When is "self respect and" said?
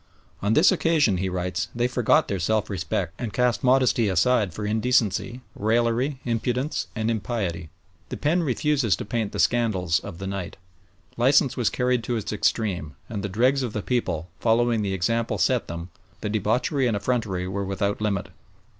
2.39-3.31